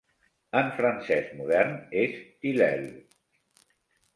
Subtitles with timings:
[0.61, 2.17] En francès modern és
[2.47, 2.89] "tilleul".